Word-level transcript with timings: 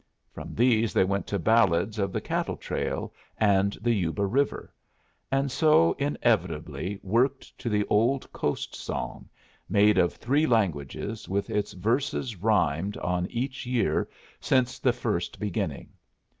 From 0.33 0.55
these 0.55 0.93
they 0.93 1.03
went 1.03 1.27
to 1.27 1.37
ballads 1.37 1.99
of 1.99 2.11
the 2.11 2.21
cattle 2.21 2.57
trail 2.57 3.13
and 3.37 3.73
the 3.83 3.93
Yuba 3.93 4.25
River, 4.25 4.73
and 5.31 5.51
so 5.51 5.93
inevitably 5.99 6.99
worked 7.03 7.55
to 7.59 7.69
the 7.69 7.85
old 7.85 8.33
coast 8.33 8.73
song, 8.73 9.29
made 9.69 9.99
of 9.99 10.13
three 10.15 10.47
languages, 10.47 11.29
with 11.29 11.51
its 11.51 11.73
verses 11.73 12.35
rhymed 12.37 12.97
on 12.97 13.27
each 13.29 13.67
year 13.67 14.09
since 14.39 14.79
the 14.79 14.91
first 14.91 15.39
beginning. 15.39 15.89